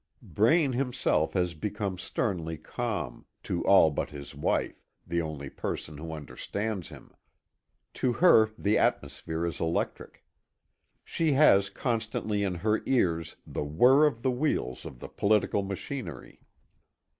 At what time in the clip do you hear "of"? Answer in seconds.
14.07-14.23, 14.85-14.97